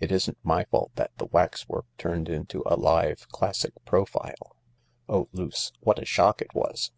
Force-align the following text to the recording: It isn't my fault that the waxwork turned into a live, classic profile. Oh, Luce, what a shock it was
It 0.00 0.10
isn't 0.10 0.38
my 0.42 0.64
fault 0.64 0.92
that 0.94 1.10
the 1.18 1.26
waxwork 1.26 1.84
turned 1.98 2.30
into 2.30 2.62
a 2.64 2.74
live, 2.74 3.28
classic 3.28 3.74
profile. 3.84 4.56
Oh, 5.10 5.28
Luce, 5.32 5.72
what 5.80 5.98
a 6.00 6.06
shock 6.06 6.40
it 6.40 6.54
was 6.54 6.90